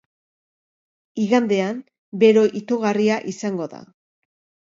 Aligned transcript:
Igandean 1.25 1.83
bero 2.25 2.45
itogarria 2.61 3.19
izango 3.35 3.67
da. 3.77 3.83